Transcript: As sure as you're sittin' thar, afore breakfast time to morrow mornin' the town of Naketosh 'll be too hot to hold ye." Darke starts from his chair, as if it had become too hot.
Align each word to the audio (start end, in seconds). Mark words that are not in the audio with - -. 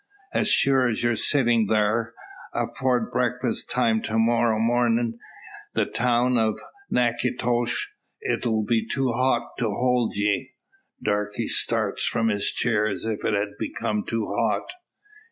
As 0.33 0.47
sure 0.49 0.87
as 0.87 1.03
you're 1.03 1.15
sittin' 1.15 1.67
thar, 1.67 2.15
afore 2.53 3.07
breakfast 3.11 3.69
time 3.69 4.01
to 4.01 4.17
morrow 4.17 4.57
mornin' 4.57 5.19
the 5.75 5.85
town 5.85 6.39
of 6.39 6.59
Naketosh 6.89 7.89
'll 8.43 8.63
be 8.65 8.83
too 8.87 9.11
hot 9.11 9.59
to 9.59 9.65
hold 9.69 10.15
ye." 10.15 10.55
Darke 11.03 11.35
starts 11.45 12.03
from 12.03 12.29
his 12.29 12.49
chair, 12.51 12.87
as 12.87 13.05
if 13.05 13.23
it 13.23 13.35
had 13.35 13.59
become 13.59 14.03
too 14.03 14.25
hot. 14.25 14.71